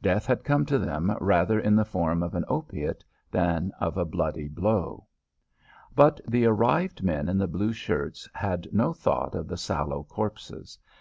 Death 0.00 0.24
had 0.26 0.44
come 0.44 0.64
to 0.66 0.78
them 0.78 1.16
rather 1.20 1.58
in 1.58 1.74
the 1.74 1.84
form 1.84 2.22
of 2.22 2.36
an 2.36 2.44
opiate 2.46 3.02
than 3.32 3.72
of 3.80 3.96
a 3.96 4.04
bloody 4.04 4.46
blow. 4.46 5.08
But 5.96 6.20
the 6.28 6.46
arrived 6.46 7.02
men 7.02 7.28
in 7.28 7.38
the 7.38 7.48
blue 7.48 7.72
shirts 7.72 8.28
had 8.34 8.68
no 8.72 8.92
thought 8.92 9.34
of 9.34 9.48
the 9.48 9.56
sallow 9.56 10.04
corpses. 10.04 10.78